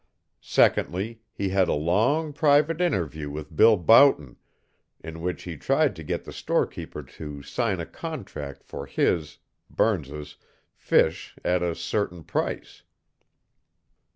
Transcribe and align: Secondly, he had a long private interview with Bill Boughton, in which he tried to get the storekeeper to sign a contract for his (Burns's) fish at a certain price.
Secondly, 0.41 1.21
he 1.31 1.49
had 1.49 1.67
a 1.67 1.73
long 1.73 2.33
private 2.33 2.81
interview 2.81 3.29
with 3.29 3.55
Bill 3.55 3.77
Boughton, 3.77 4.35
in 4.99 5.21
which 5.21 5.43
he 5.43 5.55
tried 5.57 5.95
to 5.95 6.01
get 6.03 6.23
the 6.23 6.33
storekeeper 6.33 7.03
to 7.03 7.43
sign 7.43 7.79
a 7.79 7.85
contract 7.85 8.63
for 8.63 8.87
his 8.87 9.37
(Burns's) 9.69 10.37
fish 10.73 11.35
at 11.45 11.61
a 11.61 11.75
certain 11.75 12.23
price. 12.23 12.81